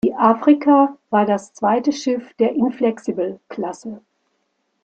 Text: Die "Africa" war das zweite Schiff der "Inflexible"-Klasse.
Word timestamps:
Die 0.03 0.15
"Africa" 0.15 0.97
war 1.11 1.27
das 1.27 1.53
zweite 1.53 1.91
Schiff 1.91 2.33
der 2.39 2.55
"Inflexible"-Klasse. 2.55 3.99